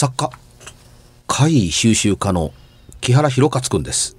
[0.00, 0.30] 作家、
[1.26, 2.52] 怪異収集家の
[3.00, 4.16] 木原博勝くんです。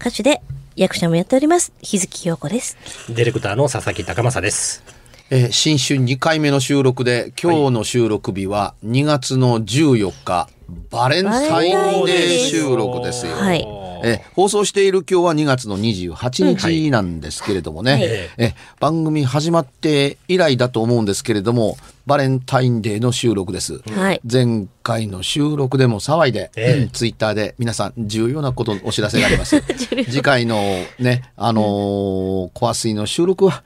[0.00, 0.40] 歌手で
[0.76, 1.74] 役者もやっております。
[1.82, 2.78] 日月陽子です。
[3.10, 4.82] ディレクターの佐々木高正です。
[5.28, 10.48] えー新春2回目の収録で、今日の収録日は2月の14日、
[10.88, 13.34] バレンタインデー収録ですよ。
[13.34, 13.60] はい
[14.02, 21.76] えー放送している今日は2月の28日なんですけれどもね、はいえー番組始まって以来だと思うんですけれども、
[22.10, 23.78] バレンタインデーの収録です。
[23.88, 24.20] はい。
[24.28, 29.62] 前回の収録でも騒いで、ええツイッターで皆さん重要なことお知らせがあります。
[30.10, 30.56] 次回の
[30.98, 33.62] ね、あのー、コア水の収録は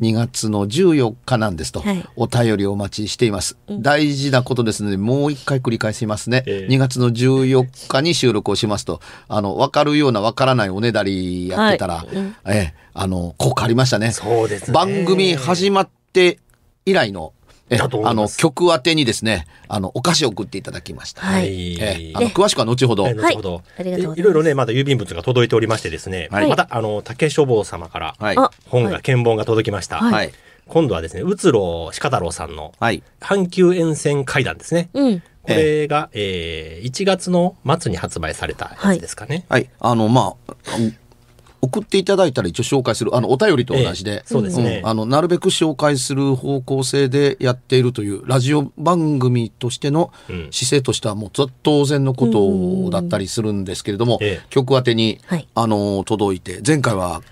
[0.00, 3.58] 2月の14日なんですと、はいお便りをお待ちしています。
[3.68, 6.44] 大事なことですので、もう一回繰り返しますね。
[6.46, 12.06] ええ2月の14日に収録をしますと、あの、わかるようなわからないおねだりやってたら、
[12.46, 14.12] ええ、あの、効果ありましたね。
[14.12, 16.38] そうですね番組始まって
[16.86, 17.34] 以来の、
[17.70, 21.22] あの曲宛てにですね、あのお菓子を送っていただきました。
[21.22, 23.04] はいええあの詳しくは後ほど。
[23.04, 28.36] はい、後ほど、ありがとうございますいろいろね、まだ郵便物が届いておりましてですね、はいまた、あの、竹書房様から、はい。
[28.36, 29.98] あ本が、はい検本が届きました。
[29.98, 30.32] はいはい。
[30.68, 33.02] 今度はですね、うつろ鹿太郎さんの、はい。
[33.20, 34.90] 阪急沿線階段ですね。
[34.94, 35.20] うん。
[35.20, 39.44] これが、えー、1月の末に発売されたやつですかね。
[39.48, 39.68] はい。
[39.80, 40.96] あの、まあ、うん
[41.64, 44.80] 送っていただいたら一応紹介する、あの、お便りと同じで、ええそうですね。
[44.80, 44.86] ん。
[44.86, 50.48] あの、なるべく紹介する方向性でやっているという、ラジオ番組としてのうん。
[50.50, 54.46] 姿勢としてはもうず当然のことだったりするんですけれども、ええ。
[54.50, 55.46] 曲宛てに、はい。
[55.54, 57.22] あの、届いて、前回は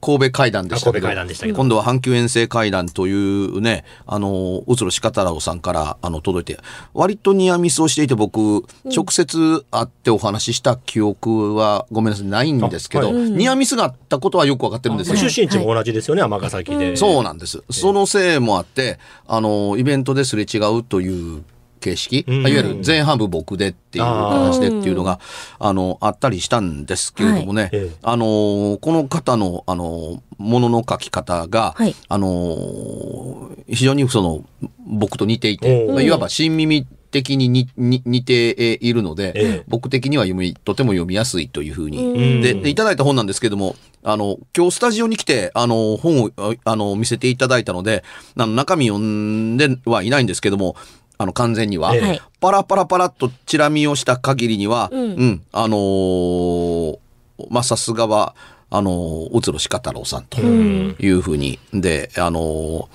[0.00, 6.62] 神戸会談でしたけど、今度は阪急遠征会談というね、あの、うつろしかたらおさんから、あの、届いて、
[6.94, 15.16] 割とニアミスをしていて、僕、直接会ってお話しした記憶は、ごめんなさい、ないんですけど、あはいニアミスがあったことはよくわかってるんですよ。
[15.16, 16.96] 出身地も同じですよね、尼崎で。
[16.96, 17.62] そうなんです。
[17.70, 21.42] そのせいもあって、あの、イベントですれ違うという
[21.80, 22.40] 形式、うん。
[22.40, 25.18] いわゆる前半部僕でっていう形でっていうのが、
[25.58, 27.70] あの、あったりしたんですけれどもね、はい。
[27.72, 27.96] ええ。
[28.02, 31.94] あの、この方の、あの、ものの書き方が、はい。
[32.08, 34.44] あの、非常にその、
[34.86, 39.64] 僕と似ていて、おーいわば新耳的ににに似ているので、ええ。
[39.68, 42.40] 僕的には読み、とても読みやすいというふうに、うん。
[42.40, 48.04] で、でいただいた本なんですけども、あの、今日スタジオに来て、あの、本を、ああの、見せていただいたので、
[48.36, 50.76] あの、中身読んではいないんですけども、
[51.20, 52.00] あの、完全には、ええ。
[52.00, 52.22] はい。
[52.40, 56.98] パラパラパラっとチラ見をした限りには、う、うんんあのー
[57.50, 58.34] まあ、さすがは、
[58.70, 60.96] あのー、うつろしか太郎さんとん。
[60.98, 62.86] いうふうに、で、あのー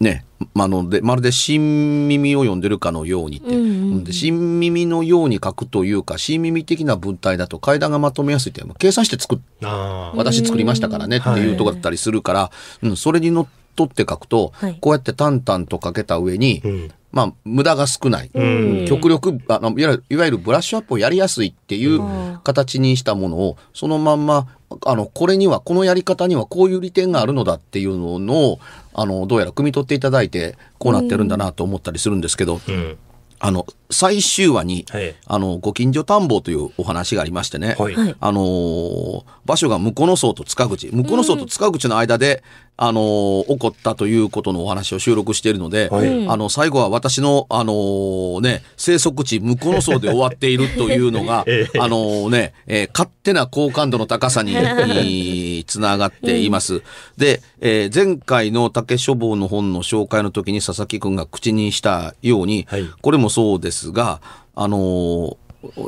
[0.00, 3.66] ね、まあので、まるで新耳を読んでるかのようにって、うんう
[4.00, 10.16] んで新耳のように書くというか、新耳的な文体だと階段がまとめやすいって、まあ計算して作っああ。
[10.16, 12.50] 私作りましたからねっていうところだったりするから、
[12.82, 14.78] うん、それにのっとって書くと、はい。
[14.80, 18.30] こうやって淡々と書けた上に、うんまあ、無駄が少ない。
[18.38, 22.00] ん極力あのいわゆる、いわゆるブラッシュアップをやりやすいっていう
[22.42, 24.48] 形にしたものを、そのまんま、
[24.86, 28.58] あの、これには、このやり方にはこういう利点があるのだっていうのを、
[28.94, 32.96] あの、どうやら汲み取っていただいて、こうなってるんだなと思ったりするんですけど、うん。
[33.44, 37.94] あの、最終話に、はいあの、ご近所探訪というお話がありましてね、はい。
[37.94, 38.16] はい。
[38.18, 42.44] あのー場所が向こうの層と塚口、向こうの層と塚口の間で、
[42.76, 46.28] あのー起こったということのお話を収録しているので、はい。
[46.28, 51.78] あの、最後は私の、あのーね、生息地、向こうの層で終わっているというのが、 ええ。
[51.80, 56.82] あのーね、えー勝手な好感度の高さに、 につながっています。
[57.18, 62.86] で、えー前回の竹書房の本の紹介の時に佐々木くんが口にしたように、はい。
[63.00, 64.20] これもそうですが、
[64.54, 65.36] あのー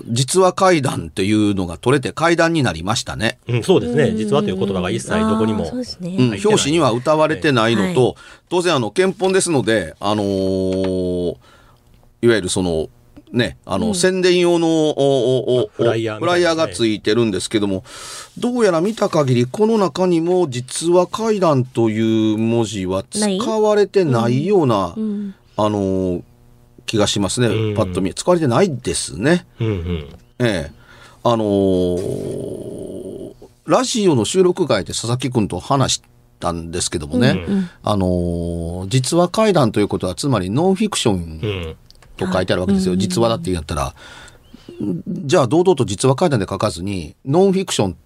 [0.07, 3.41] 実話怪談っていうのが取れて怪談になりましたね。
[3.49, 4.15] うん、そうですね。
[4.15, 5.79] 実はという言葉が一切どこにもあーそう。
[5.79, 6.17] ですね。
[6.17, 8.15] うん、表紙には歌われてないのと、は
[8.49, 11.37] 当然あの憲本ですので、あのー
[12.23, 12.89] いわゆるその
[13.33, 17.83] ね、あの、宣伝用のおおおフライヤーみたいなねフライヤーがついてるんですけども、
[18.39, 25.35] どうやら見た限りこの中にも実は怪談という文字は使われてないような、うん。
[25.57, 26.23] あのー
[26.87, 29.47] 気がしますね、うんパッと見使われてないですね。
[29.61, 30.09] うんうん。
[30.39, 30.73] ええ。
[31.23, 33.35] あのー
[33.67, 36.03] ラジオの収録外で佐々木くんと話し
[36.39, 41.77] たんですけどもね、うんあのー実話怪談ということはつまりノンフィクションうん。
[42.17, 42.95] と書いてあるわけですよ。
[42.95, 43.95] 実話だって言うんだったら、
[45.09, 47.97] じゃあ堂々と実話怪談で書かずに、ノンフィクション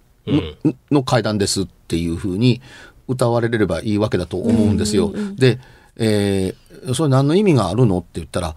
[0.65, 2.63] の,、の怪談ですっていうふうに
[3.07, 5.13] 歌われればいいわけだと思うんですよ。
[5.37, 5.59] で、
[5.99, 7.99] えーそれ何の意味があるの？
[7.99, 8.55] って言ったら、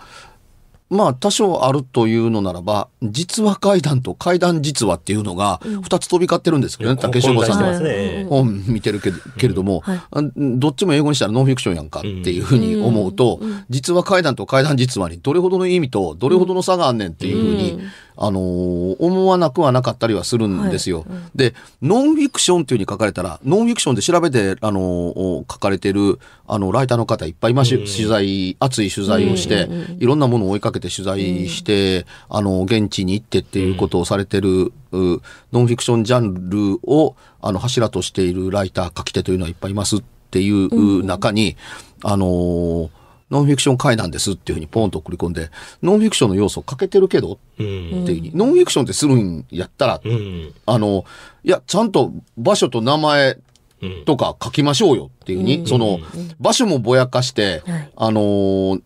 [0.91, 7.83] まあ多少あるというのならば、実話怪談と怪談実話っていうのが二つ飛び交ってるんですけどね、竹志郎さん。
[7.83, 10.01] の本見てるけどけれども、はい。
[10.11, 13.39] あどっちも英語にしたらノンフィクションやんかっていうふうに思うと、
[13.69, 17.79] 実話怪談と怪談実話にどれほどの意味とどれほどの差があんねんっていうふうに、
[18.23, 21.05] あのー思わなくはなかったりはするんですよ。
[21.33, 29.67] で、ノンフィクションっていうふうに書かれたら、ノンフィクションで調べて、あのー書かれてる、あの、ライターの方いっぱいいます、取材、熱い取材をして、
[29.99, 41.57] いろんなものを追いかけて取材して、あの、現地に行ってっていうことをされてる、うノンフィクションジャンルを、あの、柱としているライター、書き手というのはいっぱいいますっていう中に、
[42.03, 42.89] あのー
[43.31, 45.49] ノンフィクション怪談ですっていうふうにポンと送り込んで、
[45.81, 47.69] ノンフィクションの要素欠けてるけどってうん。
[47.69, 50.53] いうふうに、ノンフィクションってするんやったら、うん。
[50.65, 51.05] あの、
[51.43, 53.37] いや、ちゃんと場所と名前
[53.81, 54.05] うん。
[54.05, 55.99] とか書きましょうよっていうふうに、その、
[56.39, 57.91] 場所もぼやかして、はい。
[57.95, 58.79] あの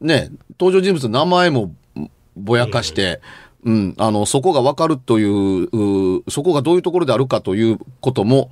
[0.00, 1.72] ね、登場人物の名前も
[2.36, 3.20] ぼやかして、
[3.64, 8.50] うん、あの、そこがわかるというう、そこがどういうところであるかということも、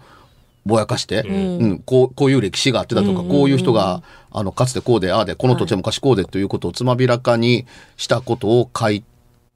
[0.64, 1.78] ぼやかして、うん。
[1.80, 4.02] こうこういう歴史があってだとか、こういう人が
[4.32, 9.04] あのかつてこうでああでこの土地は昔こうでということをつまびらかにしたことを書い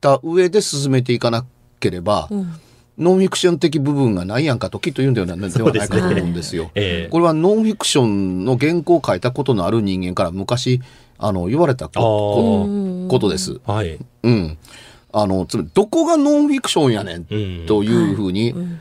[0.01, 1.45] た上で進めていかな
[1.81, 2.29] ければ、
[2.99, 6.71] ノンフィクション的部分がないやんかときっと言うんではないではないかと思うんですよ。
[6.75, 10.81] ええこれはノンフィクションの原稿を書いたことのある人間から昔
[11.19, 13.61] あの言われたここことです。
[13.67, 13.99] はい。
[14.23, 14.59] うん。
[15.13, 17.67] あの、つまりどこがノンフィクションやねんうん。
[17.67, 18.81] というふうに、うん、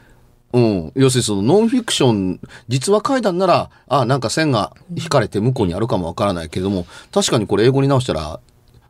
[0.96, 8.40] 要するにそのノンフィクション、実話怪談なら、あなんか線が引かれて向こうにあるかもわからないけれども、確かにこれ英語に直したら、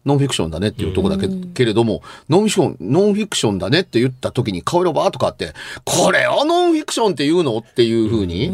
[0.05, 5.53] ノンフィクションだねっていうとこだけ,、けれども、ノンフィクション、ノンフィクションだねって言った時に顔色バーっと変わって、
[5.83, 8.47] これをノンフィクションって言うのっていうふうに、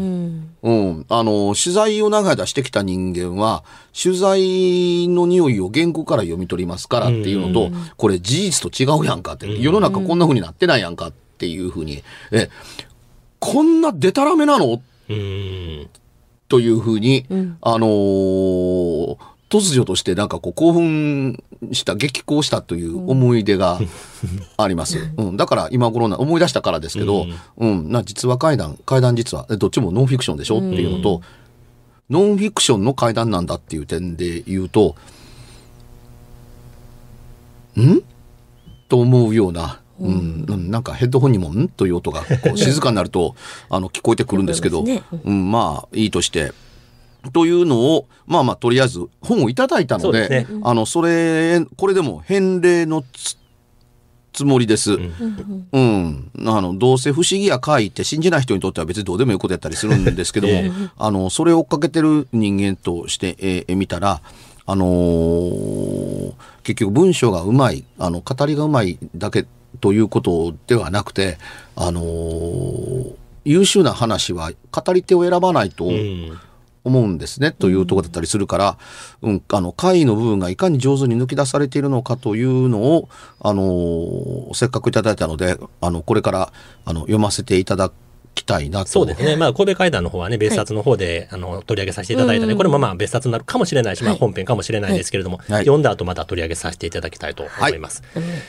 [0.62, 1.06] うん。
[1.10, 12.48] あの、取材を長い間してきた人間は、取材の匂いを原稿から読み取りますからっていうのと、これ事実と違うやんかって、世の中こんな風になってないやんかっていう風に、え、
[13.44, 14.80] こんなデタラメなの？
[15.08, 15.88] うん。
[16.48, 17.26] という風に、
[17.60, 19.16] あのー
[19.50, 23.78] 突如としてなんかこう興奮した、激高したという思い出が
[24.56, 24.96] あります。
[25.18, 27.26] うん、だから今頃な思い出したからですけど、
[27.58, 30.56] うん、な実話怪談、怪談実話、えどっちもノンフィクションでしょ？
[30.56, 31.20] っていうのと、
[32.08, 34.96] ノンフィクションの怪談なんだっていう点で言うと、
[37.78, 38.02] ん？
[38.88, 43.34] と思うような、うん、うんなんかヘッドホンにもんという音がこう静かになると
[43.70, 46.52] あの聞こえてくるんですけど、ねうん、まあいいとして。
[47.32, 53.36] というのを、まあまあ、とりあえず本をいただいたので、ですねあの、それ、これでも返礼のつ
[54.32, 54.94] つもりです。
[55.72, 56.30] うん。
[56.46, 60.54] あの、どうせ不思議や怪異って信じない人にとっては別にどうでもいいことやったりするんですけども、
[60.96, 64.20] あの、それを追っかけてる人間として、えー見たら、
[64.66, 66.32] あのー
[66.62, 69.46] 結局文章がうまい、あの、語りがうまいだけ
[69.80, 71.38] ということではなくて、
[71.76, 73.14] あのー
[73.44, 76.38] 優秀な話は語り手を選ばないと、うん。
[76.84, 78.78] 思うんですねというところだったりするから、
[79.22, 83.08] うん、あの会の部分がいかに上手に抜き出されているのかというのを、
[83.40, 86.52] あのーせっかくいただいたのであのこれから
[86.84, 87.92] あの読ませていただ
[88.34, 89.36] きたいなとそうですね。
[89.36, 95.46] まあ、神戸会談の方はね、別冊の方で、あの、取り上げさせていただいたので、これもまあ、別冊になるかもしれないし、まあ、はい本編かもしれないですけれども、はい。
[95.60, 98.02] 読んだ後また取り上げさせていただきたいと思います。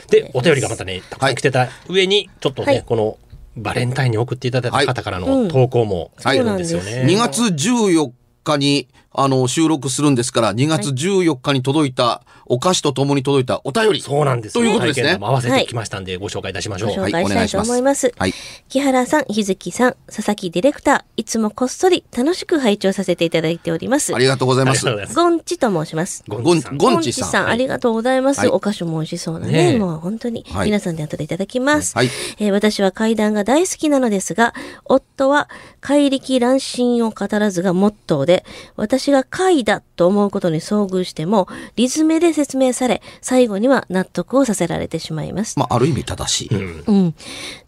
[0.09, 2.83] で、お便りがまたね、たくさん来てた上に、ちょっとね、はい。
[2.85, 3.17] この、
[3.55, 6.37] バレンタインに送っていただいた方からの投稿もはい。
[6.37, 7.05] 来るんですよね。
[7.07, 8.11] 2月14
[8.43, 16.89] 日にあの収録するんですから2月14日に届いた、お菓子とともに届いたお便りそうなんですということですね合わせてきましたんで、ご紹介いたしましょう。
[16.89, 18.11] ご紹はい介したいと思います。
[18.17, 18.33] はい
[18.69, 24.17] 木原さん、日月さん、佐々木ディレクター、いつもこっそり楽しく拝聴させていただいておりますあ。
[24.17, 24.85] りがとうございます。
[24.85, 26.23] ゴンチと申します。
[26.27, 26.77] ゴゴンンチさん。
[26.77, 28.39] ゴンチさんありがとうございます。
[28.39, 29.77] はいお菓子も美味しそうなね。
[29.77, 31.95] もう本当に、はい皆さんで後でいただきます。
[31.95, 32.09] はい
[32.39, 34.53] えー私は怪談が大好きなのですが、
[34.85, 35.49] 夫は
[35.81, 38.45] 怪力乱心を語らずがモットーで、
[38.77, 45.57] 私が怪だと思うことに遭遇しても、リズムで説明され、最後には納得をさせられてしまいます。
[45.57, 47.15] まあある意味正しい、うん。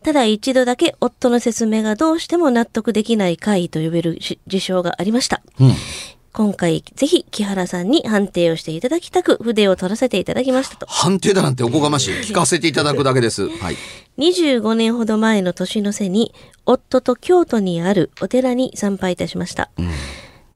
[0.03, 5.41] ただ一度だけ夫の説明がどうしても納得できない怪異と呼べるし事象がありました。
[5.59, 5.71] うん
[6.35, 10.85] 今回ぜひ木原さんに判定をしていただきたく筆を取らせていただきましたと。
[10.85, 13.77] 判定だなんておこがましい聞かせていただくだけですはい
[14.17, 16.33] 25年ほど前の年の瀬に
[16.65, 19.69] 夫と京都にあるお寺に参拝いたしました。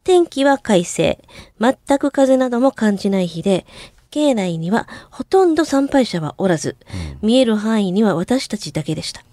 [0.10, 1.20] 天気は快晴。
[1.60, 3.68] 全く風なども感じない日で、
[4.10, 6.78] 境内にはほとんど参拝者はおらず、
[7.22, 9.24] 見える範囲には私たちだけでした。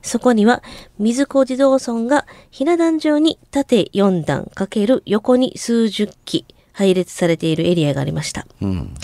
[0.00, 0.62] そこには
[1.00, 8.46] 水子地蔵尊がひな壇上に縦4段かける横に数十基配列されているエリアがありました。
[8.62, 8.94] うん。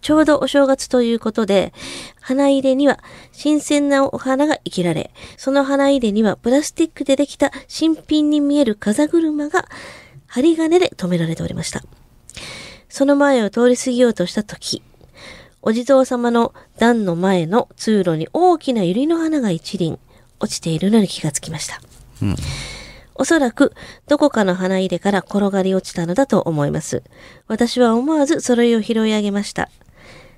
[0.00, 1.72] ちょうどお正月ということで、
[2.20, 3.00] 花入れには
[3.32, 9.64] 新鮮なお花が生きられ、その花入れにはプラスチックでできた新品に見える風車が
[10.28, 11.82] 針金で留められておりました。
[12.88, 14.82] その前を通り過ぎようとした時、
[15.62, 19.98] お地蔵様の段の前の通路に大きな百合の花が一輪
[20.38, 21.80] 落ちているのに気がつきました。
[23.14, 23.74] おそらく
[24.06, 27.02] どこかの花入れから転がり落ちたのだと思います。
[27.48, 29.68] 私は思わずそれを拾い上げました。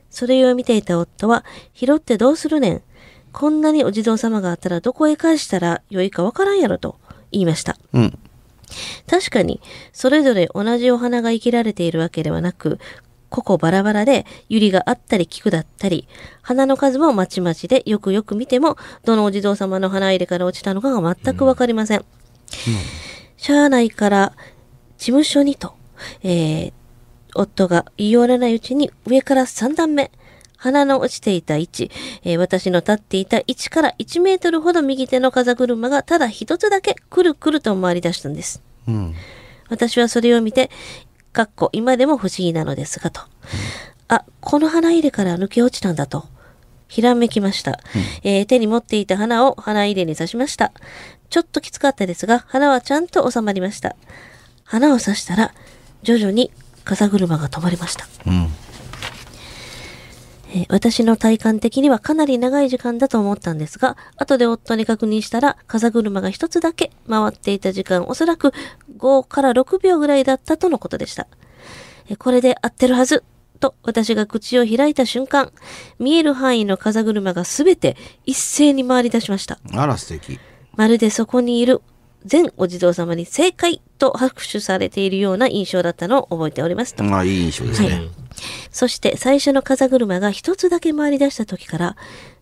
[0.08, 1.44] それを見ていた夫は、
[1.74, 2.82] 拾ってどうするねん。
[3.32, 6.96] こんなにお地蔵様があったらどこへ返したらよいかわからんやろと
[7.30, 7.76] 言いました。
[7.92, 8.18] うん。
[9.08, 9.60] 確かに、
[9.92, 12.78] それぞれ同じお花が生きられているわけではなく、
[13.30, 16.08] 個々バラバラで、百合があったり菊だったり、
[16.42, 22.04] 花の数もまちまちで、よくよく見ても、どのお地蔵様の花入れから落ちたのかが全くわかりません。
[23.36, 24.32] しゃあないから、
[24.98, 25.74] 事務所にと、
[26.22, 26.72] えー、
[27.34, 30.10] 夫が言い寄らないうちに上から3段目、
[30.60, 31.90] 花の落ちていた位置、
[32.22, 38.62] えー私の立っていた位置から1メートルほど右手の風車がただ一つだけくるくると回り出したんです。
[38.86, 39.14] うん。
[39.70, 40.70] 私はそれを見て、
[41.32, 43.22] かっこ今でも不思議なのですがと。
[44.08, 46.26] あ、この花入れから抜け落ちたんだと。
[46.88, 47.80] ひらめきました、
[48.22, 50.72] えー手に持っていた花を花入れに刺しました。
[51.30, 53.96] ちょっときつかったですが、花はちゃんと収まりました。
[54.64, 55.54] 花を刺したら、
[56.02, 56.50] 徐々に
[56.84, 58.06] 風車が止まりました。
[58.26, 58.48] うん。
[60.52, 68.52] えー私の体感的にはかなり長い時間だと思ったんですが、後で夫に確認したら、風車が一つだけ回っていた時間、おそらく
[68.98, 71.26] 5から6秒ぐらいだったとのことでした。
[72.08, 73.22] えーこれで合ってるはず
[73.60, 75.52] と私が口を開いた瞬間、
[75.98, 79.58] 見える範囲の風車がすべて一斉に回り出しました。
[79.74, 80.40] あら、素敵。
[80.74, 81.82] まるでそこにいる
[82.24, 87.04] 全お地蔵様に正解と拍手されているような印象だったのを覚えておりますと。
[87.04, 88.02] まあ、いい印象ですね。
[88.70, 91.96] そして最初の風車が一つだけ回り出した時から、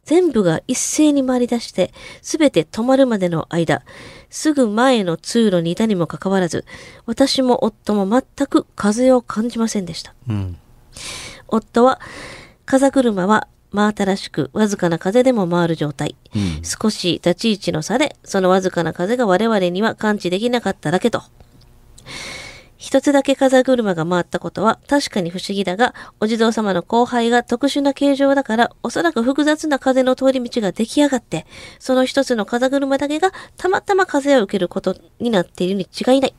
[0.04, 1.92] 全部が一斉に回り出して、
[2.23, 3.82] すべて止まるまでの間、
[4.30, 6.64] すぐ前の通路にいたにもかかわらず、
[7.04, 10.14] 私も夫も全く風を感じませんでした。
[10.28, 10.56] うん。
[11.47, 12.00] 夫は、
[12.64, 16.16] 風車は真新しくわずかな風でも回る状態。
[16.34, 16.62] うん。
[16.62, 21.22] 少し立ち位置の差で、そのわずかな風が我々には感知できなかっただけと。
[22.78, 31.44] 一つだけ風車が回ったことは確かに不思議だが、お地蔵様の後輩が特殊な形状だから、おそらく複雑な風の通り道が出来上がって、
[31.80, 36.34] その一つの風車だけがたまたま風を受けることになっているに違いない。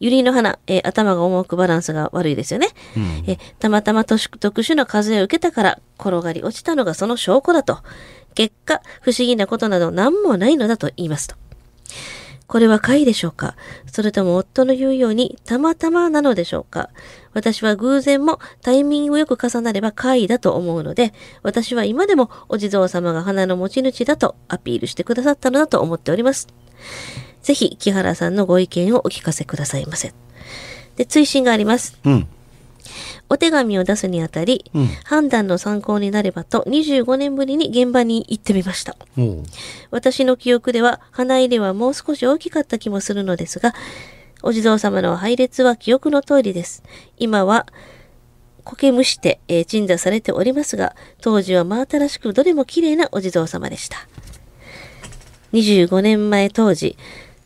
[0.00, 2.68] 百合の花、えー頭が重くバランスが悪いですよね。
[3.26, 7.78] えーたまたま特殊特殊な風を受けたから転がり落ちたのがその証拠だと。
[8.34, 11.36] 結果、不思議なことなど何もないのだと言いますと。
[12.46, 13.56] これは怪でしょうか？
[13.90, 16.90] それとも夫の言うようにたまたまなのでしょうか？
[17.32, 21.12] 私は偶然もタイミングよく重なれば怪だと思うので、
[21.42, 26.46] 私は今でもお地蔵様が花の持ち主だとアピールしてくださったのだと思っております。
[27.46, 30.12] ぜひ、木原さんのご意見をお聞かせくださいませ。
[30.96, 31.96] で、追伸があります。
[32.04, 32.26] うん。
[33.28, 38.96] お手紙を出すにあたり、うん判断の参考になればと25年ぶりに現場に行ってみました。
[39.14, 39.44] も
[39.92, 43.74] 私の記憶では花入れはもう少し大きかった気もするのですが、
[44.42, 46.82] お地蔵様の配列は記憶の通りです。
[47.16, 47.66] 今は
[48.64, 54.08] 苔むして、えー鎮座されておりますが、当時は真新しくどれも綺麗なお地蔵様でした。
[55.52, 56.96] 25年前当時、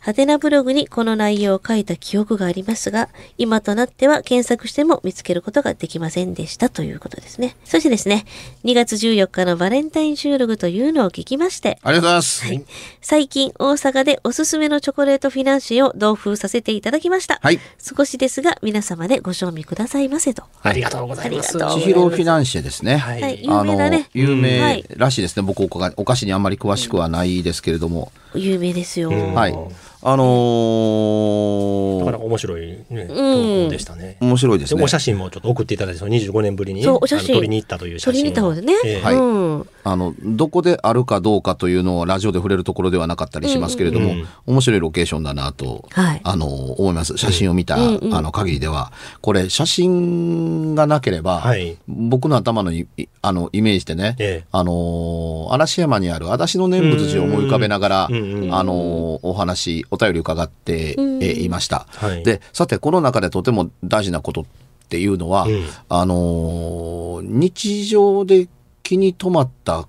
[0.00, 7.54] ハテナブログにこの内容を書いた記憶がありますが、今となっては検索しても見つけることができませんでしたということですね。
[7.64, 8.24] そしてですね、
[8.64, 11.88] 2月14日のバレンタイン収録というのを聞きまして、う。
[11.88, 12.46] ありがとうございます。
[12.46, 12.64] はい
[13.02, 17.38] 最近大阪でおすすめのチョコレートフィナンシェを同封させていただきました。
[17.42, 17.58] はい。
[17.78, 20.44] 少しですが皆様でご賞味くださいませと。
[20.62, 21.58] ありがとうございます。
[21.58, 22.98] 千尋フィナンシェですね。
[22.98, 24.08] はいはい、有名だね。
[24.12, 25.42] 有は名いらしいですね。
[25.42, 28.12] 僕お菓子にあんまり詳しくはないですけれども。
[28.34, 29.10] 有名ですよ。
[29.10, 29.54] うんはい。
[30.02, 34.16] あのなかなーか面白い、ね、投稿でしたね。
[34.20, 34.78] 面白いですね。
[34.78, 34.88] でお。
[34.88, 38.22] 写真もちょっと送っていただいて、その25年ぶりに、ね、そうお写真あの撮りに行ったという写真を。
[38.22, 38.74] 取りに行った方でね。
[38.84, 39.02] ええ。
[39.02, 39.14] はい。
[39.14, 39.68] うん。
[39.82, 44.20] あのどこであるかどうかというのをラジオで触れるところではなかったりしますけれども、うん。
[44.20, 46.20] うん面白いロケーションだなと、はい。
[46.24, 47.16] あの思います。
[47.16, 48.92] 写真を見た、うんうんあの限りでは。
[49.20, 51.76] これ写真がなければ、はい。
[51.88, 52.86] 僕の頭のい
[53.22, 54.46] あのイメージでね、ええ。
[54.50, 61.86] あの嵐山にある足立の念仏寺を思い浮かべながら、うんうんうんあのお話お便り伺って、いました。
[61.90, 64.44] はいでさてこの中でとても大事なことっ
[64.88, 68.48] ていうのは、うんあの日常で
[68.82, 69.86] 気に留まった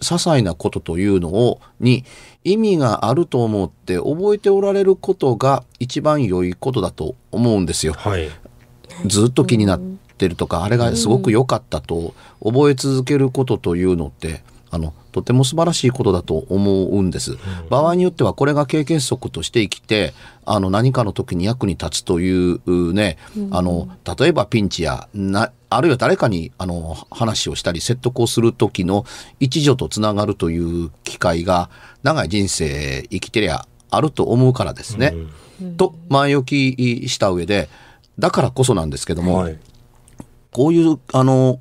[0.00, 2.04] 些細なことというのをに
[2.44, 7.94] 意味があると思って覚えておられることが一番良いことだと思うんですよ。
[7.94, 8.28] はい。
[9.06, 17.38] ずっと気になってるとか、あれがすごく良かったと覚え続けることというのって、あの、とても素晴らしいことだと思うんです。
[17.70, 20.12] 場合によってはこれが経験則として生きて、
[20.44, 23.16] あの、何かの時に役に立つというね、
[23.52, 29.04] あの、例えばピンチや、な、あるいは誰かに、あの、話をしたり説得をする時の
[29.38, 31.70] 一助とつながるという機会が、
[32.02, 35.14] 長い人生生きてりゃあると思うからですね。
[35.76, 37.68] と、前置きした上で、
[38.18, 39.58] だからこそなんですけども、はい。
[40.50, 41.60] こういうあの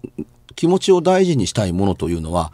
[0.55, 2.51] 気持ちを大事にしたいものというのは、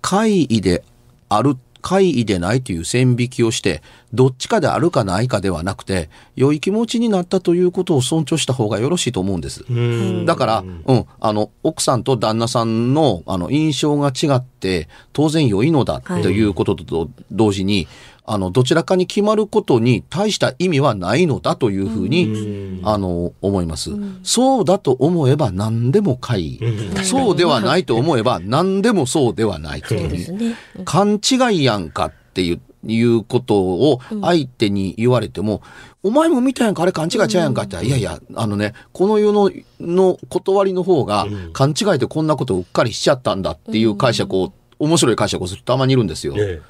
[0.00, 0.84] 怪異で
[1.28, 3.82] ある怪異でないという線引きをして
[4.14, 9.64] どっちかであるかないかではなくて良い気持ちになったということを尊重した方がよろしいと思うんです。
[9.68, 10.24] うん。
[10.24, 17.88] だから、うん、あの、奥さんと旦那さんの、あの、印象が違って、当然良いのだということと同時に、
[18.24, 23.90] あの、どちらかに決まることに大した意味はないのだというふうに、あの、思います。
[24.22, 26.60] そうだと思えば何でも怪異。
[27.02, 30.56] そうではないと思えば何でもそうではないっていう。
[30.84, 35.62] 勘違いやんかっていういうことを相手に言われても、
[36.02, 39.50] お前も見たやんか、あれ勘違いちゃうやんかって、いやいや、あのね、この世の、
[39.80, 46.34] の断りの方が、勘違いでこんなことをうっかりしちゃったんだっていう解釈を、面白い解釈をする人たまにいるんですよ。
[46.36, 46.60] え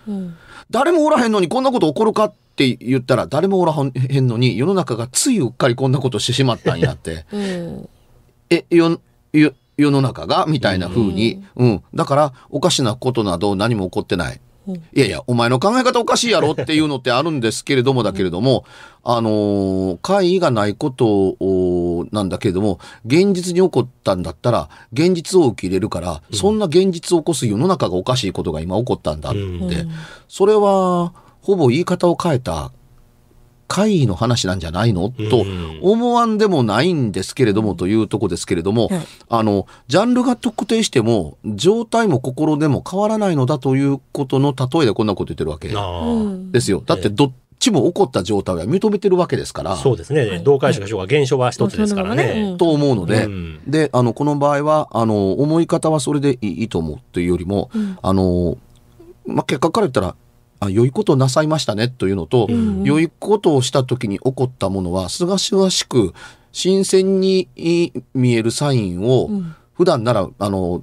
[0.73, 7.27] 誰もおらへんのにこんなこと起こるかって言ったら、誰もおらへんのに世の中がついうっかりこんなことしてしまったんやって。
[7.31, 7.89] うん。
[8.51, 9.01] え、よ、
[9.33, 10.47] よ、世の中が？
[10.49, 14.41] みたいな風に、うん、だから、おかしなことなど何も起こってない。
[14.67, 18.65] いやいや、お前の考え方おかしいやろっていうのってあるんですけれども、だけれども、
[19.03, 21.07] あのー、会議がないこと
[21.41, 29.41] をなんだけれども、現実に起こったんだったら、現実を受け入れるから、そんな現実を起こす世の中がおかしいことが今起こったんだって、
[30.29, 32.71] それは、ほぼ言い方を変えた
[33.73, 35.09] 会議の話なんじゃないの？
[35.31, 35.47] と
[35.81, 39.01] 思わんでもないんですけれども、というとこですけれども、はい
[39.31, 45.71] あの、ジャンルが特定しても、状態も心でも変わらないのだということの例えでこんなこと言ってるわけ。
[46.53, 46.83] ですよ。
[46.85, 49.77] だってどっちも起こった状態は認めてるわけですから。
[49.77, 50.43] そうですね。
[50.45, 52.57] 同解釈しようが現象は一つですからねね。
[52.59, 57.71] と思うので、うんで、あの、この場合は、あの、思い方はそれでいいいいと思うというよりも、
[58.03, 58.59] あの、
[59.25, 60.17] まあ、結果から言ったら、
[60.63, 62.49] あ良いことをなさいましたねというのと、
[62.85, 66.15] 良いことをした時に起こったものは、すがすがしく、
[66.53, 67.49] 新鮮に
[68.15, 69.31] 見えるサインを、
[69.75, 70.83] 普段なら、あの、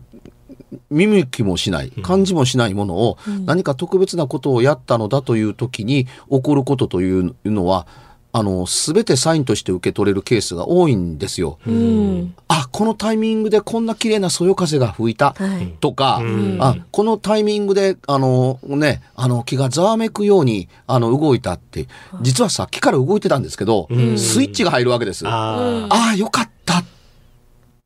[0.89, 7.87] 見向きもしない、感じもしないものを、何か特別なことをやったのだという時に起こることというのは、
[8.31, 11.57] あの、すべてサインとして受け取れるケースが多いんですよ。
[11.65, 12.35] うん。
[12.47, 15.75] あ、このタイミングでこんな綺麗なそよ風が吹いたはい。
[15.79, 16.21] とか、
[16.59, 21.87] あ、このタイミングで、あのね、あの気がざわめくように、あの動いたって、
[22.21, 25.27] 実はさっきから動いてたんですけど、スイッチが入るわけです。
[25.27, 26.83] あああ、よかった。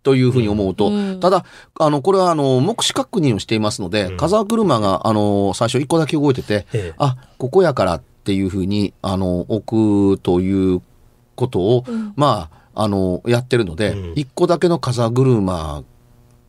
[0.04, 1.46] というふうに思うと、ただ、
[1.80, 6.94] あの、これはあの、目視確認をしていますので、風車が、あの、最初一個だけ動いてて、ええ。
[6.98, 10.82] あ、ここやからっていうふうに、あの、置くという
[11.36, 15.84] ことを、まあ、あの、やってるので、うん一個だけの風車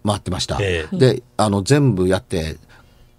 [0.06, 0.58] 回ってました。
[0.60, 2.56] えで、あの、全部やって、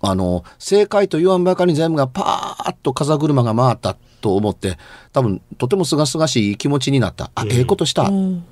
[0.02, 4.78] あの、正解と言わんばかりに全部がパーッと風車が回ったと思って、
[5.12, 7.32] 多分、とてもすがすがしい気持ちになった。
[7.36, 8.04] あ、ええことした。
[8.04, 8.46] うん。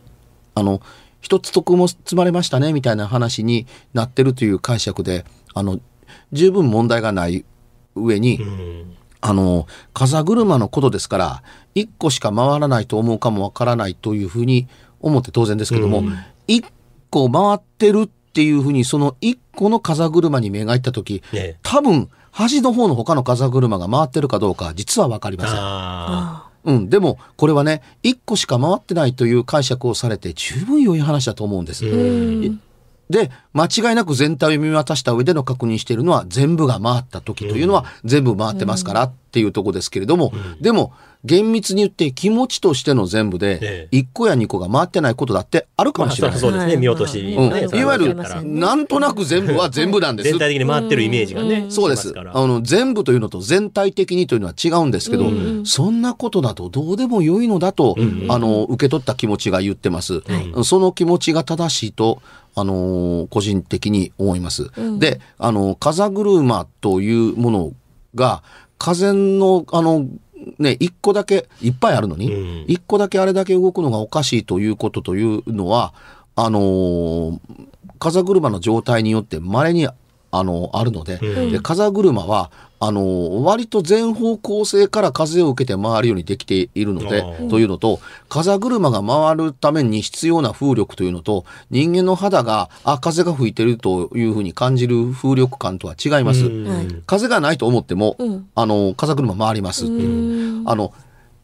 [0.56, 0.82] あの、
[1.22, 5.80] 一つ得も積まれましたね、みたいな話になってるという解釈で、あの、
[6.32, 7.46] 十分問題がない
[7.96, 11.44] 上に、えうんあの、風車のことですから、
[11.76, 14.68] 一個しか回らないと思うかもわからないというふうに
[15.00, 16.04] 思って当然ですけども、
[16.46, 16.66] 一、
[17.10, 25.56] 個回ってるっていうふうに、その一個の風車に目がいったとき、ええ多分、端の方の他の風車が回ってるかどうか、実はわかりません。
[25.58, 31.86] あうん、でも、これはね、一個しか回ってないという解釈をされて、十分良い話だと思うんです。
[31.86, 32.62] うん。
[33.10, 40.94] で、間違いなく全体を見渡した上での確認しているのは、全部が回った時というのは、全部回ってますからっていうところですけれども、でも、
[41.26, 46.00] 厳密に言って気持ちとしての全部えで、1個や2個が回ってないことだってあるあ。
[46.00, 46.40] まあ、かもしれない。
[46.40, 46.74] そりゃそうですね。
[46.74, 47.20] はい見落とし。
[47.20, 50.30] うん、いわゆるなんとなく全部は全部なんです。
[50.30, 51.68] 全体的に回ってるイメージがね。
[51.70, 52.14] そうです。
[52.18, 55.26] あの、全部というのと全体的にというのは違うんですけど、
[55.64, 57.96] そんなことだとどうでも良いのだと、
[58.28, 60.24] あの、受け取った気持ちが言ってます。
[60.66, 62.22] その気持ちが正しいと、
[62.56, 64.72] あのー個人的に思います。
[65.00, 67.72] で、あの、風車というもの
[68.16, 68.44] が、
[68.78, 70.08] 風の、あの、
[70.60, 75.94] ね、一個だけ、いっぱいあるのに、うん一個だけあれだけ動くのがおかしいということというのは、
[76.36, 77.40] あのー
[78.00, 79.88] 風車の状態によって稀に
[80.34, 81.18] ああの、あるので、
[81.52, 96.50] で風車は、あの、割と全方向性から風を受けて回るようにできているので、というのと、風車が回るために必要な風力というのと、人間の肌が、あ、風が吹いてるというふうに感じる風力感とは違います。
[97.06, 98.18] 風がないと思っても、
[98.56, 99.86] あの、風車回ります。
[99.86, 100.64] っていう。
[100.66, 100.94] あの、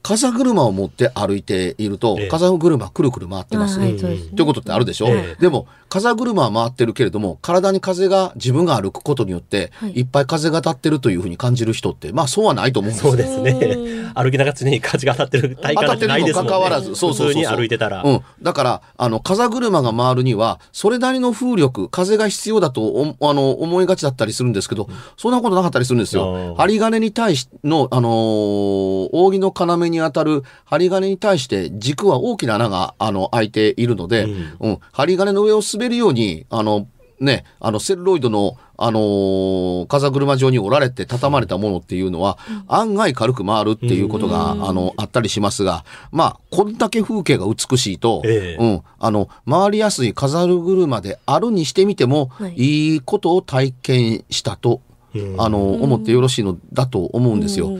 [0.01, 3.79] 風車を持って歩いていると、ええ風車くるくる回ってます。
[3.79, 14.11] ねということってあるでしょ、えでも、風車は回ってるけれども、体に風が、自分が歩くことによって、はいい、っぱい風が当たってるというふうに感じる人って、まあそうはないと思うんですよそうですね。
[14.15, 16.51] 歩きながら常に風が当たってる体当た感てるにもないですもんね。
[16.51, 18.03] かかわらず、そうそうそう歩いてたら。
[18.03, 18.21] うん。
[18.41, 26.53] だから、あの、風車が回るには、それなりの風力、風が必要だとおあの思いがちだったりするんですけど、そんなことなかったりするんですあよ。
[26.53, 34.57] ー針金に対しの、あのー扇の要に当たる針金に対して軸は大きな穴が、あの、開いているので、うん。
[34.59, 36.87] うん、針金の上を滑るように、あの、
[37.19, 48.63] ね、あの、セルロイドの、あのー風車状に折られて畳まれたものっていうのは、案外軽く回るっていうことが、あの、あったりしますが、まあ、こんだけ風景が美しいと、ええ。
[48.63, 52.53] うん、あの、回りやすい風車であるにしてみても、はい。
[52.55, 54.88] い、いことを体験したと、うん
[55.37, 57.71] あの、思ってよろしいのだと思うんですよ。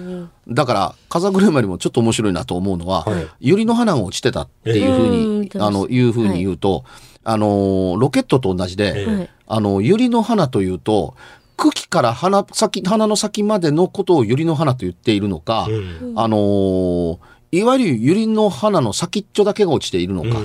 [0.47, 3.49] だから、風車よりもちょっと面白いなと思うのは、はい。
[3.49, 6.83] 百合の花が落ちてたっていうふうに、うんあの、いうふうに言うと、
[7.23, 11.15] あの、ロケットと同じで、あの、百合の花というと、
[11.57, 16.13] 茎から花先、花の先までのことを百合の花と言っているのか、うん。
[16.15, 17.17] あのー
[17.51, 20.39] いわゆる百合の花の先っちょだけが落ちているのか、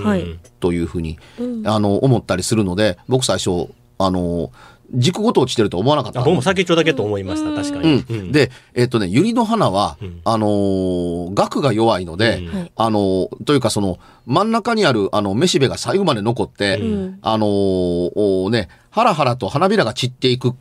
[0.59, 1.69] というふうに、うん。
[1.69, 4.51] あの、思ったりするので、僕最初、あのー
[4.95, 6.21] 軸ごと落ちてると思わなかった。
[6.21, 8.29] あ僕も先っちょだけと思いました、確かうに。
[8.29, 8.33] ん。
[8.33, 10.21] で、えっ、とね、百合の花は、うん。
[10.25, 12.43] あのー額が弱いので、
[12.77, 17.19] あのーというかその、真ん中にある、あの、めしべが最後まで残って、ん。
[17.23, 20.55] あのーおね、ハラハラと花びらが散っていく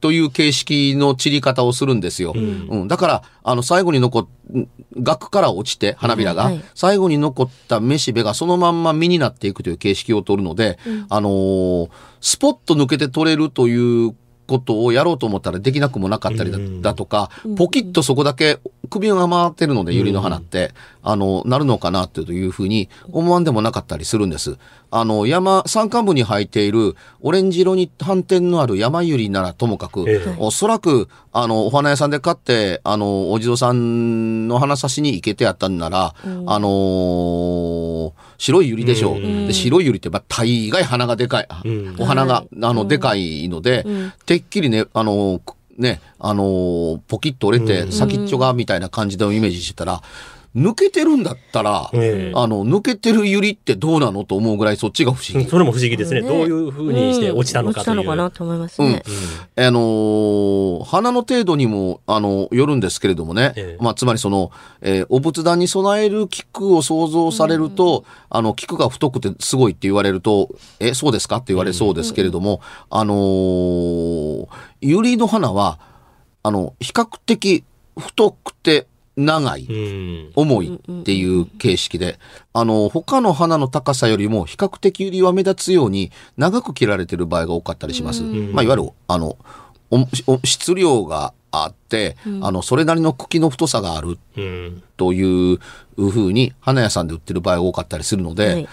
[0.00, 2.32] という形式の散り方をするんですよ。
[2.36, 2.38] う
[2.76, 2.88] ん。
[2.88, 4.26] だから、あの、最後に残っ、
[4.96, 6.54] 額から落ちて、花びらが、はい。
[6.54, 14.14] はい最後に残っためしべがそのまんま実になっていくという形式を取るので、あのースポッと抜けて取れるという
[14.48, 18.58] ことをやろうと思ったらできなくもなかったりだ,、うんだとか、ポキッとそこだけ
[18.88, 24.56] 首が回ってるので、百合の花って、あの、なるのかなっていうふうに思わんでもなかったりするんです。
[24.90, 30.36] あの、山、山間部に生えているオレンジ色に斑点のある山百合ならともかく、ええ。
[30.38, 36.14] おそらく、あの、お花屋さんで買って、あの、お地蔵さんの花差しに行けてやったんなら、
[36.46, 39.16] あのー白い百合でしょう。
[39.16, 39.46] うん。
[39.46, 41.48] で白い百合って、まあ、大概花がでかい。
[41.64, 41.96] うん。
[41.98, 42.46] お花が、はい。
[42.62, 43.84] あの、でかいので、
[44.24, 45.42] てっきりね、あの、
[45.76, 47.92] ね、あの、ポキッと折れて、うん。
[47.92, 50.02] 先っちょがみたいな感じのイメージしてたら、
[50.56, 55.48] 抜けてるんだったら、ええあの、抜けてる百合ってどうなのと思うぐらいそっちが不思議。
[55.48, 56.22] それも不思議ですね。
[56.22, 57.98] ねどういうふうにして落ちたのかという。
[57.98, 59.02] 落ちたのかなと思いますね。
[59.56, 63.52] あのー花の程度にも、あの、よるんですけれどもね。
[63.56, 70.48] ええまあ、つまりその、えーお仏壇に備える菊を想像されると、あの、菊が太くてすごいって言われると、
[70.80, 74.48] え、そうですかって言われそうですけれども、あのー、
[74.80, 75.78] 百合の花は、
[76.42, 77.64] あの、比較的
[77.98, 78.86] 太くて
[79.18, 79.64] 長い。
[79.64, 80.32] うん。
[80.36, 82.18] 重いっていう形式で、
[82.52, 88.22] あの、他の花の高さよりも比較的百合は目立つように長く切られてる場合が多かったりします。
[88.22, 89.36] まあ、いわゆる、あの、
[89.90, 94.82] おお質量があって、あの、それなりの茎の太さがあるうん。
[94.96, 95.58] という
[95.96, 98.68] ふうに花屋さんで売ってる場合が多かったりするので、はい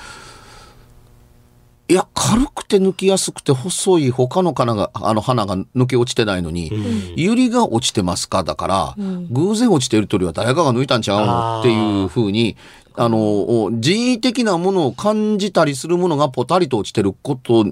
[1.87, 6.71] い、や、軽くて抜きやすくて細い他の花が、あの花が抜け落ちてないのに、
[7.15, 8.95] 百合が落ちてますかだから、
[9.29, 11.59] 偶然落ちてる鳥は誰かが抜いたんちゃうの？
[11.59, 12.57] っていうふうに、
[12.95, 17.65] あの、人為的なものを感じたりするものがポタリと落ちてること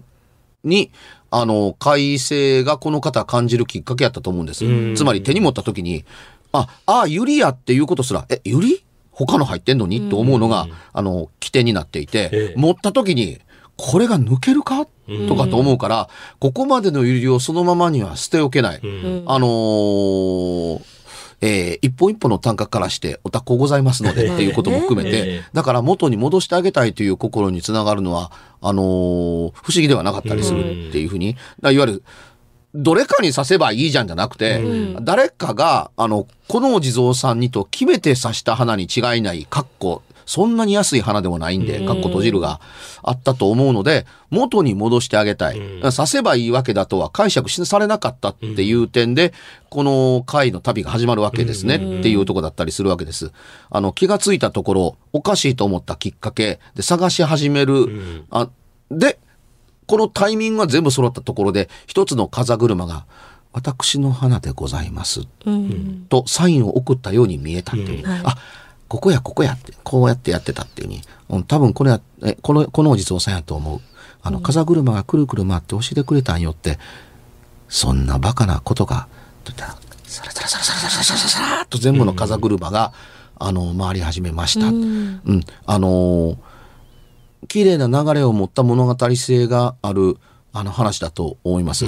[0.64, 0.92] に、
[1.32, 4.64] あの、改正がこの方感じるきっかけやったと思うんです。
[4.96, 6.06] つまり手に持った時に、
[6.52, 8.84] あ、あ、ユリやっていうことすら、え、ユリ？
[9.12, 10.10] 他の入ってんのに？
[10.10, 12.60] と思うのが、あの、起点になっていて、ええ。
[12.60, 13.40] 持った時に、
[13.78, 14.86] これが抜けるか？
[15.28, 16.10] とかと思うから、
[16.40, 18.78] ここまでのユリをそのままには捨ておけない。
[18.78, 19.24] ん。
[19.26, 20.82] あのー
[21.42, 25.18] えー一本一本の単価からしてお高うございますのでっていうことも含めえて。
[25.40, 28.32] え、だから元に戻してあげたいという心につながるのは、
[28.62, 32.04] あのー不思議ではなかったりするっていうふうに、だいわゆる、
[32.76, 42.60] どれかに刺せばいいじゃんじゃなくて、誰かが、あの、このお地蔵さんにと決めて刺した花に違いない、かっこ、そんなに安い花でもないんで、かっこ閉じるが
[43.02, 45.62] あったと思うので、元に戻してあげたい。
[45.82, 49.34] 刺せばいいわけだとは解釈しされなかったっていう点で、
[49.70, 53.32] この回の旅が始まるわけですねっていうとこだったりするわけです。
[53.70, 58.24] あの、気がついたところ、おかしいと思ったきっかけで探し始める。
[58.30, 58.50] あ
[58.92, 59.20] で、
[59.88, 63.06] このタイミングが全部揃ったところで、一つの風車が、
[63.54, 65.22] 私の花でございます。
[65.46, 66.06] うん。
[66.10, 68.38] とサインを送ったように見えたっていううんはいあ
[68.94, 73.82] ここやここやって、こうやってやってたっていうに、うん、多分これは、え、この、このお地蔵さんやと思う。
[74.22, 76.78] あの、風車がくるくる回って教えてくれたんよって、
[77.68, 79.08] そんなバカなことが、
[79.44, 82.94] と言ったら、サラサラサラサラサラサラサラっと全部の風車が、
[83.40, 84.68] あの、回り始めました。
[84.68, 85.22] うん、
[85.66, 86.38] あの、
[87.48, 90.20] 綺麗な流れを持った物語性がある、
[90.52, 91.86] あの話だと思います。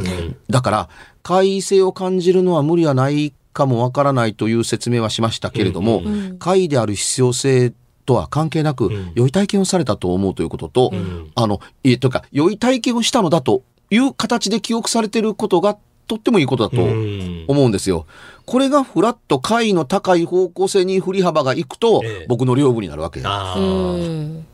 [0.49, 0.89] だから、
[1.21, 6.37] 会性を感じるのは無理はないかもわからないという説明はしましたけれども、ん。
[6.37, 7.73] 怪異である必要性
[8.05, 9.11] とは関係なく、ん。
[9.15, 11.31] 良い体験をされたと思うということと、ん。
[11.33, 17.45] あの、いえ、というか、良い体験をしたのだという形で記憶されていることがとってもいいことだとうん。
[17.47, 18.05] 思うんですよ。
[18.45, 22.25] これがフラット怪異の高い方向性に振り幅がいくと、ええ。
[22.27, 23.21] 僕の領分になるわけ。
[23.23, 24.45] あうーん。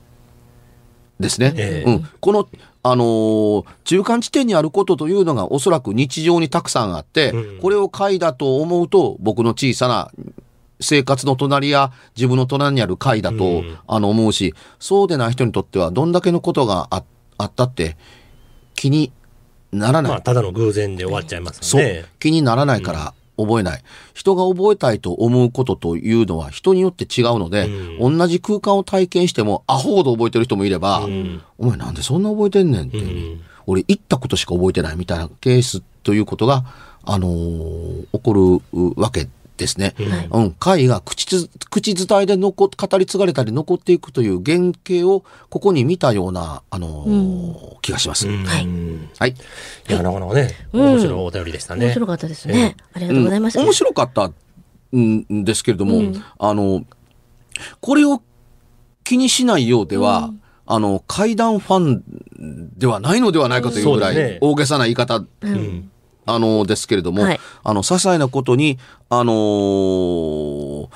[1.21, 1.53] ですね。
[1.55, 2.47] ええうん、この、
[2.83, 10.11] あのー中間地点にあることというのがおそらく日常にたくさんあって、うんこれを怪だと思うと僕の小さな
[10.79, 17.03] 生活の隣や自分の隣にある怪だと、うんあの思うしそうでない人にとってはどんだけのことがあ
[17.37, 17.97] あったって
[18.75, 19.11] 気に
[19.71, 20.11] ならない。
[20.11, 22.05] まあ、ただの偶然で終わっちゃいますそう。
[22.19, 31.41] 気にならないから覚えない、人が覚えたいと思うことというのは人によって違うので、同じ空間を体験してもアホほど覚えてる人もいれば、ん。
[31.57, 33.41] お前なんでそんな覚えてんねんって、ん。
[33.67, 36.65] 俺行ったことしか覚えてないみたいなケースということが、
[37.03, 39.27] あのー起こるわけ
[39.61, 39.95] ですね。
[40.31, 48.27] うん、会が口つ口伝えで残語り継がれたり残っていくという原型をここに見たような、あのー気がします。
[48.27, 48.43] うん。
[48.43, 48.63] はい。
[48.63, 48.67] い。
[49.17, 49.35] はい。
[49.87, 51.85] や、なかなかね、面白いお便りでしたね。
[51.85, 52.75] 面白かったですね。
[52.93, 53.59] ありがとうございます。
[53.59, 53.65] うん。
[53.65, 54.31] 面白かった
[54.95, 56.01] んですけれども、
[56.37, 56.85] あの、
[57.79, 58.21] これを
[59.03, 60.31] 気にしないようでは、
[60.65, 62.03] あの、怪談ファン
[62.77, 65.90] ではないのではないかというぐらい大げさな言い方、うん
[66.33, 67.39] あの、ですけれども、はい。
[67.63, 68.77] あの、些細なことに、
[69.09, 70.87] あのー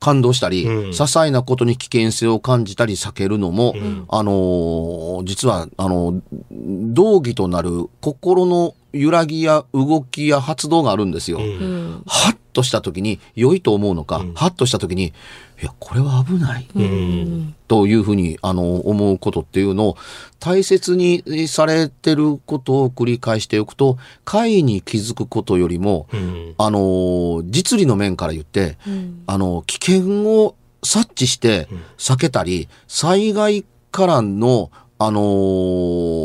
[0.00, 0.74] 感動したり、うん。
[0.90, 3.74] 些細なことに危険性を感じたり避けるのも、
[4.08, 11.38] あのー実は、あの、道義となる心の揺らぎや動きや発動があるんですよ。
[11.38, 12.02] うん。
[12.06, 15.12] ハッとした時に良いと思うのか、ハッとした時に、
[15.60, 16.68] いや、これは危ない。
[16.74, 17.54] うん。
[17.66, 19.96] というふうに、あの、思うことっていうのを
[20.38, 26.54] 大切にされてることを繰り返しておくと、怪異に気づくことよりも、うん。
[26.58, 28.78] あの、実利の面から言って、
[29.26, 36.18] あの、危険を察知して避けたり、災害からの、あのー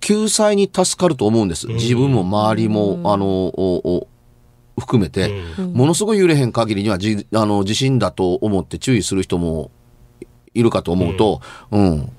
[0.00, 1.66] 救済に助かると思うんです。
[1.66, 4.08] 自分も周りも、あの、おお
[4.78, 9.70] 含めて、ものすごい揺れへん限りにはじあの地震だと思って注意する人も
[10.54, 12.12] いるかと思うと、うん。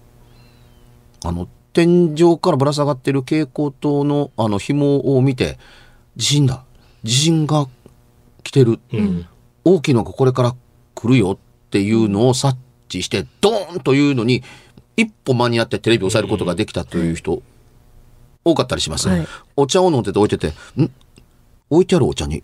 [1.23, 5.57] あの、天井からぶら下がってる蛍光灯のあの紐を見て、
[6.15, 6.63] 地震だ。
[7.03, 7.67] 地震が
[8.43, 8.79] 来てる。
[9.63, 10.55] 大きいのがこれから
[10.93, 14.43] 来るよっていうのを察知して、ドーンというのに、
[14.97, 17.41] 一歩間に合ってテレビを押さえることができたという人、
[18.45, 19.09] 多かったりします。
[19.09, 20.91] はいお茶を飲んでて置いてて、ん？
[21.69, 22.43] 置いてあるお茶に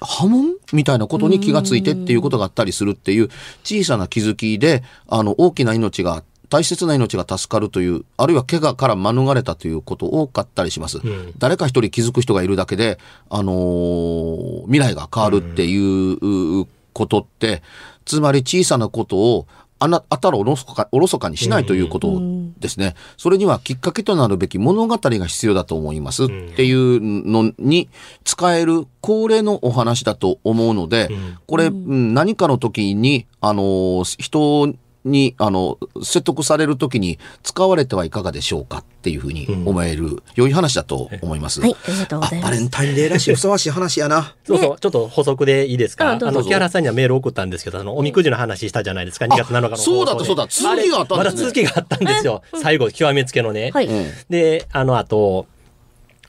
[0.00, 3.28] 波紋みたいなことに気がついてっていうことがあったりするっていう
[3.64, 11.00] 小さな気づきで、あの、大きな命が、大切な命が助かるという、あるいは怪我から免れたということ多かったりします。
[11.38, 12.98] 誰か一人気づく人がいるだけで、
[13.28, 17.62] あのー未来が変わるっていうことって、
[18.04, 19.46] つまり小さなことを、
[19.78, 22.20] あな、あたらおろそか、おろそかにしないということ
[22.58, 22.94] ですね。
[23.16, 27.88] それにはきっかけとなるべき物語が必要だと思いますっていうのに
[28.24, 31.08] 使える恒例のお話だと思うので、
[31.46, 32.14] これ、うん。
[32.14, 41.60] 何かの時に、あの、人に、あの、説得される時に使われてはいかがでしょうかっていうふうに思える、良い話だと思います。
[41.60, 42.50] はい、ありがとうございます。
[42.50, 44.34] バレンタインデーらしいふさわしい話やな。
[44.44, 46.10] そうそう、ちょっと補足でいいですか？
[46.12, 49.84] あの、木原さんにはメール送ったんですけど、あの、おみくじの話したじゃないですか、2月7日の放送で。
[49.84, 52.42] そうだったそうだ続きがあったんですねまだ続きがあったんですよ。
[52.60, 53.70] 最後、極めつけのね。
[53.72, 53.88] はい。
[54.28, 55.46] で、あの後、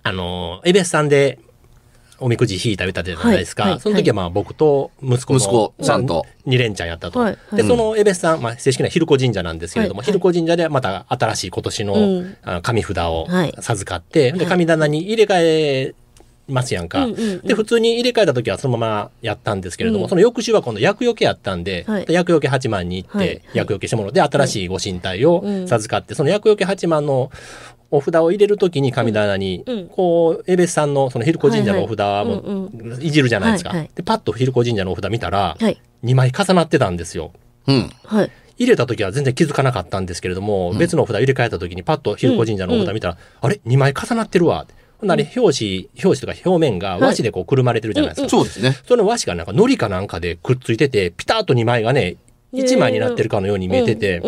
[0.03, 1.39] あの、エベスさんで、
[2.19, 3.63] おみくじ引いた歌じゃないですか。
[3.63, 6.25] はいはいその時はまあ僕と息子の息子さんと。
[6.45, 7.19] 二連チャンやったと。
[7.19, 7.61] はいはい。
[7.61, 10.05] で、そのエベスさん、まあ正式な昼子神社なんですけれども、はい。
[10.05, 12.37] 昼子神社でまた新しい今年の,、うん。
[12.43, 13.53] あの紙札をはい。
[13.59, 15.95] 授かって、で、神棚に入れ替え
[16.49, 17.05] ますやんか。
[17.05, 27.31] うんうんうんで、普通に入れ替えた時はそのままやったんですけれども、その翌週は今度厄除けやったんで、はいで厄除け八幡に行って厄除けしたもので新しいご神体をうん授かって、その厄除け八幡の
[27.91, 32.53] お札を入れるときに神棚に、うんこう、エベスさんのそのヒルコ神社のお札もう
[32.97, 33.71] んいじるじゃないですか。
[33.71, 35.81] はいはいで、パッとヒルコ神社のお札見たら、はい。
[36.03, 37.31] 2枚重なってたんですよ。
[37.67, 37.89] うん。
[38.05, 38.31] はい。
[38.57, 44.57] 入れた時は全然気づかなかったんですけれども、別の札入れ替えた時にパッと比子神社のお札見たら、あれ ?2 枚重なってるわ。
[44.59, 44.67] ほん
[45.01, 48.29] なら表紙、表紙とか表面が和紙でこうくるまれてるじゃないですか。
[48.29, 48.77] そうですね。
[48.87, 52.17] その和紙がなんか糊かなんかでくっついてて、ピタッと2枚がね、
[52.53, 54.21] 1枚になってるかのように見えてて、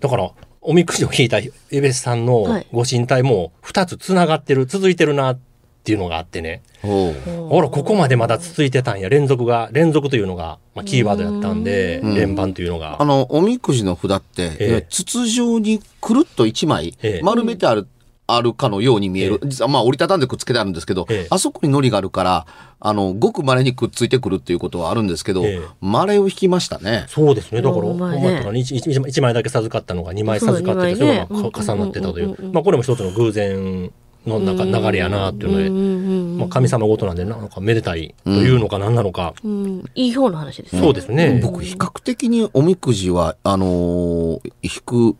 [0.00, 5.38] だから、おみくじを引いたエベスさんのはいご神体も2つ繋がってる、続いてるなっ
[5.84, 6.62] ていうのがあってね。
[6.82, 9.08] おうあら、ここまでまだ続いてたんや。
[9.08, 13.00] 連続が、連続というのが、まあ、キーワードやったんで、うん連番というのが。
[13.00, 17.86] あの、おみくじの札って、ええ筒状にくるっと一枚ええ丸めてある、
[18.26, 19.40] あるかのように見える。
[19.44, 22.46] 実はまあ折りたたんでくっつけてあるんですけど、ええあそこに糊があるから、
[22.80, 27.06] あの、ごく稀にくっついてくるっていうことはあるんですけど、ええ稀を引きましたね。
[27.08, 27.62] そうですね。
[27.62, 33.90] だから、ほんまやねほんまやったらね一一一枚だけ授かったのが2枚授かってて、それがか重なってたというまあ、これも一つの偶然
[34.26, 39.34] の中流れやなっていうので、まあ、神様ごとなんで、なんかめでたいというのか何なのか。
[39.44, 40.82] うんいい方の話ですね。
[40.82, 41.40] そうですね。
[41.42, 45.16] 僕、比較的におみくじは、あのー引く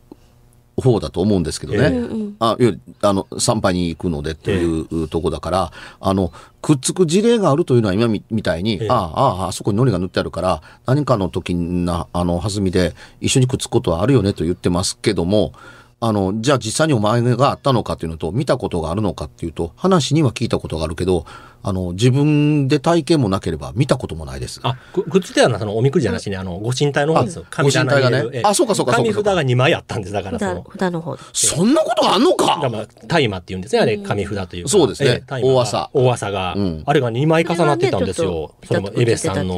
[0.76, 1.78] 方だと思うんですけどね。
[1.78, 2.36] ええうんうん。
[2.38, 2.56] あ、
[3.02, 8.88] あの、参拝に行くのでというとこだから、あの、くっつく事例があるというのは今みみたいに、ええ。
[8.90, 15.52] ああ、ああ、あそこに糊が塗ってあるから、何かの時な、あの、弾みで一緒にくっつくことはあるよねと言ってますけども、
[15.98, 21.24] あの、じゃあ実際にお前があったのかっていうのと、見たことがあるのかっていうと、話には聞いたことがあるけど、
[21.62, 24.60] あの、自分で体験もなければ見たこともないです。
[24.62, 27.46] あ、くくっついてたのはそのおみくじじゃなしに、あの、ご神体の方ですよ。
[27.48, 30.12] 神体がねあそうかそうかそうか紙札が2枚あったんです。
[30.12, 30.66] だからそ札の。
[30.70, 31.22] 札の方で。
[31.32, 32.46] そんなことがあんのか？
[32.46, 34.68] だからまあ、大麻って言うんですね、あれ、紙札というか。
[34.68, 38.54] そうですねええ大麻が大麻が、うんあれが2枚重なってたんですよ。
[38.64, 39.56] それも、エベスさんの。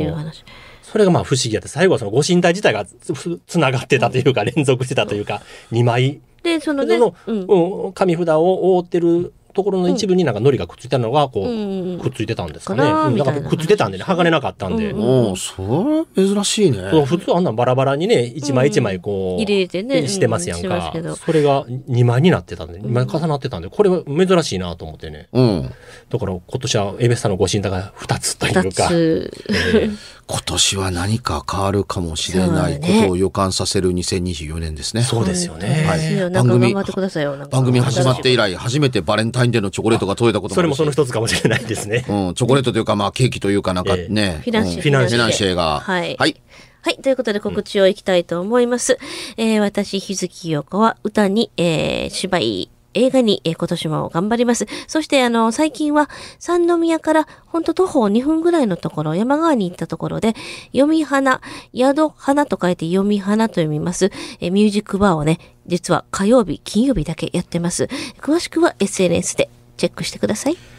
[0.91, 12.85] それがまあ不思議やって、最後はそのご神体自体がつつながってたというか、連続してたというか、2枚で、そのね、の、うんうん紙札を覆ってるところの一部になんか糊がくっついたのが、こう、うんくっついてたんですかね。
[12.85, 14.93] うんだからくっついてたんでね、剥がれなかったんで。
[14.93, 16.79] うんおおそれ珍しいね。
[17.05, 21.17] 普通あんなんバラバラにね、一枚一枚こう、入れてねしてますやんかけど。
[21.17, 25.29] それが2枚になってたんで、2枚重なってたんで、これは珍しいなと思ってね。
[25.33, 25.71] うん。
[26.09, 28.89] だから今年はエベスさんのご神体が2つという二か。
[28.89, 29.31] つ。
[29.51, 29.91] ええ
[30.29, 35.03] 今年は何か変わるかもしれないことを予感させる2024年ですね。
[35.03, 35.87] そうですよね。
[35.87, 37.37] はいですよなんか頑張ってくださいよ。
[37.37, 42.05] なんか番組始まって以来、初めてバレンタインデーのチョコレートが届いたこともそれもその一つかもしれないですね。
[42.09, 44.41] うん、チョコレートというか、まあ、ケーキというかなんかね。
[44.43, 45.81] フィナンシェうんフィナンシェが。
[45.81, 46.41] はいはい。
[46.83, 46.99] はい。
[46.99, 48.99] ということで告知をいきたいと思います。
[49.37, 54.67] えー私、日月陽子は歌に、えー芝居、映画に、え今年も頑張ります。
[54.87, 60.35] そして、あの、最近は三宮からほんと徒歩2分ぐらいのところ、山川に行ったところで、
[60.73, 61.41] 読み花、
[61.75, 67.89] 宿花と書いて読み花と読みます、えミュージックバーをね、実は火曜日、金曜日だけやってます。
[68.21, 70.78] 詳しくは SNS でチェックしてください。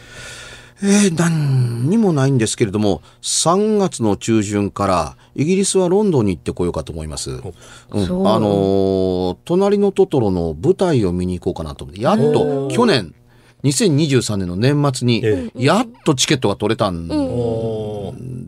[0.82, 7.30] えー、何にもないんですけれども、3月の中旬から、イギリスはロンドンに行ってこようかと思います。
[7.30, 13.14] うん、あのー隣のトトロの舞台を見に行こうかなと思って、やっと、去年、
[13.64, 17.08] 2023年の年末にえ、やっとチケットが取れたん。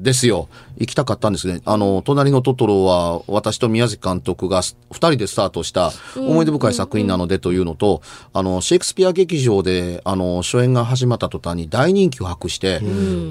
[0.03, 0.49] ですよ。
[0.79, 1.61] 行きたかったんですね。
[1.65, 12.81] あの、隣のトトロは、私と宮崎監督が二人でスタートした思い出深い作品なのでというのと、あの、シェイクスピア劇場で、あの、初演が始まった途端に大人気を博して、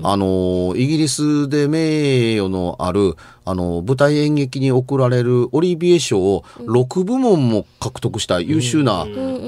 [0.03, 9.05] あの、イギリスで名誉のある、あの、舞台演劇に贈られるオリビエ賞を6部門も獲得した優秀な、あ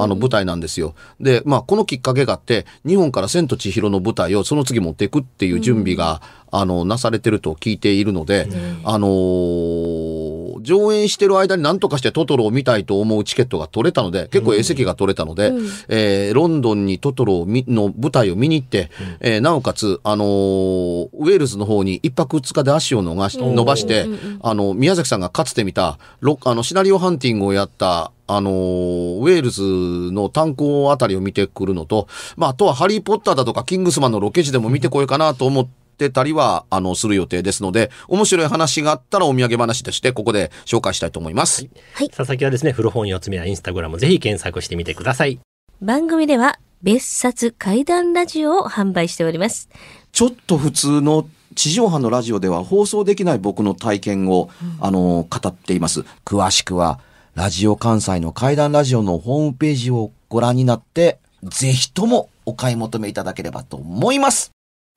[0.08, 0.96] の、舞台なんですよ。
[1.20, 6.22] で、まあ、このきっかけがあって、日本から千と千尋の舞台をその次持っていくっていう準備が、
[6.56, 8.48] あの、なされてると聞いているので、
[8.84, 15.52] あのー上演してる間に何とかしてトトロを見たいと思うチケットが取れたので、結構 A 席が取れたので、
[15.90, 18.90] えーロンドンにトトロの舞台を見に行って、
[19.20, 24.06] えーなおかつ、あのーウェールズの方に一泊二日で足を伸ばし伸ばして、
[24.42, 41.68] あの、宮崎さんがかつて見た、ロあの、シナリオハンティングをやった、あのーウェールズの炭鉱あたりを見てくるのと、まあ、あとはハリーポッターだとかキングスマンのロケ地でも見てこようかなと思ってたりは、あの、する予定ですので、面白い話があったらお土産話としてここで紹介したいと思います。
[42.16, 45.40] 佐々木はですね、古本四つ目やインスタグラムぜひ検索してみてください。
[45.82, 49.70] 番組では別冊怪談ラジオを販売しております。
[50.12, 56.04] ちょっと普通の地上波のラジオでは放送できない僕の体験を、あの、語っています。
[56.26, 57.00] 詳しくは、
[57.36, 64.52] ラジオ関西の怪談ラジオのホームページをご覧になって、ぜひともお買い求めいただければと思います。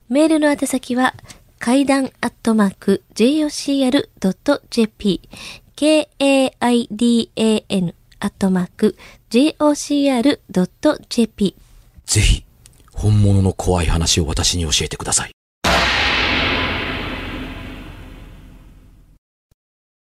[0.09, 1.13] メールの宛先は、
[1.59, 4.01] 階段アットマーク jocr.jp
[5.75, 6.25] k-a-i-d-a-n
[8.19, 8.95] アットマーク
[9.29, 10.35] jocr.jp
[12.05, 12.45] ぜひ、
[12.93, 15.36] 本物の怖い話を私に教えてください。